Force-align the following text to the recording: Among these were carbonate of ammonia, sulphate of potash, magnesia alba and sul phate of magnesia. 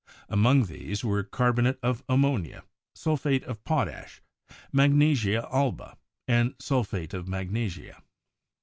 Among 0.29 0.63
these 0.63 1.05
were 1.05 1.21
carbonate 1.21 1.77
of 1.83 2.03
ammonia, 2.09 2.63
sulphate 2.95 3.43
of 3.43 3.63
potash, 3.63 4.19
magnesia 4.71 5.47
alba 5.53 5.95
and 6.27 6.55
sul 6.57 6.83
phate 6.83 7.13
of 7.13 7.27
magnesia. 7.27 8.01